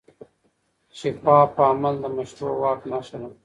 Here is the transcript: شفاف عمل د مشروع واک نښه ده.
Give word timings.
شفاف 0.99 1.51
عمل 1.69 1.95
د 2.03 2.05
مشروع 2.17 2.55
واک 2.61 2.81
نښه 2.91 3.17
ده. 3.21 3.29